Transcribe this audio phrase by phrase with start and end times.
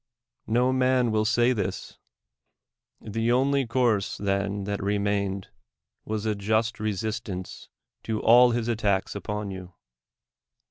[0.47, 1.99] No man will say this!
[2.99, 5.49] The only course then that remained
[6.05, 7.69] was a just resistance
[8.01, 9.75] to all his attacks upon you.